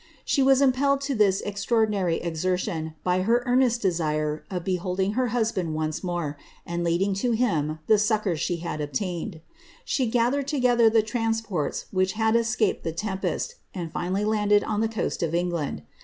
She 0.25 0.41
was 0.41 0.63
impelled 0.63 1.01
to 1.01 1.15
tliis 1.15 1.43
extmordinary 1.45 2.15
exertion 2.25 2.95
by 3.03 3.21
her 3.21 3.43
eameit 3.47 3.79
desire 3.79 4.43
of 4.49 4.63
l>eholding 4.63 5.13
her 5.13 5.27
husband 5.27 5.75
once 5.75 6.03
more, 6.03 6.39
and 6.65 6.83
leading 6.83 7.13
to 7.13 7.33
him 7.33 7.77
the 7.85 7.99
succoorsdie' 8.01 8.61
had 8.67 8.81
obtained. 8.81 9.41
She 9.85 10.07
gathered 10.07 10.47
together 10.47 10.89
tlie 10.89 11.03
tranr^iHirts 11.07 11.85
which 11.91 12.13
had 12.13 12.35
escaped 12.35 12.83
the 12.83 12.91
tempest, 12.93 13.57
and 13.75 13.91
finally 13.91 14.25
landed 14.25 14.63
on 14.63 14.81
the 14.81 14.89
coast 14.89 15.21
of 15.21 15.35
England. 15.35 15.83